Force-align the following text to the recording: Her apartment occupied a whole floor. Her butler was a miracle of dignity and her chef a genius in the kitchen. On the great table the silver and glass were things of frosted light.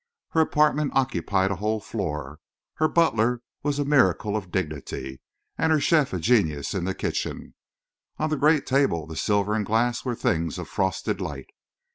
Her 0.29 0.41
apartment 0.41 0.93
occupied 0.95 1.51
a 1.51 1.57
whole 1.57 1.79
floor. 1.79 2.39
Her 2.77 2.87
butler 2.87 3.41
was 3.61 3.77
a 3.77 3.85
miracle 3.85 4.35
of 4.35 4.49
dignity 4.49 5.21
and 5.59 5.71
her 5.71 5.79
chef 5.79 6.11
a 6.11 6.17
genius 6.17 6.73
in 6.73 6.85
the 6.85 6.95
kitchen. 6.95 7.53
On 8.17 8.31
the 8.31 8.35
great 8.35 8.65
table 8.65 9.05
the 9.05 9.15
silver 9.15 9.53
and 9.53 9.63
glass 9.63 10.03
were 10.03 10.15
things 10.15 10.57
of 10.57 10.67
frosted 10.67 11.21
light. 11.21 11.51